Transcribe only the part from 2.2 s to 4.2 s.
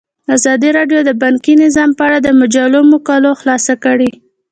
د مجلو مقالو خلاصه کړې.